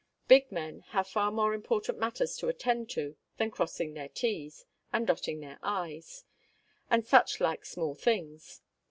Big 0.27 0.51
men 0.51 0.79
have 0.97 1.13
more 1.15 1.53
important 1.53 1.99
matters 1.99 2.35
to 2.35 2.47
attend 2.47 2.89
to 2.89 3.15
than 3.37 3.51
crossing 3.51 3.93
their 3.93 4.09
t's, 4.09 4.65
and 4.91 5.05
dotting 5.05 5.41
their 5.41 5.59
i's, 5.61 6.23
and 6.89 7.05
such 7.05 7.39
like 7.39 7.63
small 7.67 7.93
things. 7.93 8.61